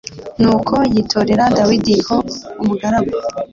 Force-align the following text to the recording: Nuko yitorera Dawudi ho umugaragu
Nuko 0.41 0.75
yitorera 0.93 1.43
Dawudi 1.57 1.95
ho 2.07 2.17
umugaragu 2.61 3.15